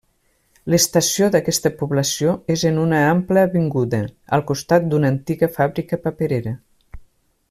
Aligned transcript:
L'estació 0.73 1.27
d'aquesta 1.35 1.71
població 1.81 2.33
és 2.55 2.63
en 2.71 2.79
una 2.85 3.03
ampla 3.11 3.43
avinguda, 3.49 4.01
al 4.39 4.45
costat 4.53 4.89
d'una 4.95 5.15
antiga 5.17 5.51
fàbrica 5.59 6.01
paperera. 6.07 6.57